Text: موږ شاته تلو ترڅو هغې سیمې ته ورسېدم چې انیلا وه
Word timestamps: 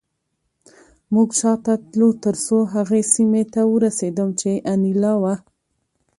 موږ 1.13 1.29
شاته 1.39 1.73
تلو 1.89 2.09
ترڅو 2.23 2.57
هغې 2.73 3.01
سیمې 3.13 3.43
ته 3.53 3.61
ورسېدم 3.73 4.29
چې 4.41 4.51
انیلا 4.71 5.13
وه 5.21 5.35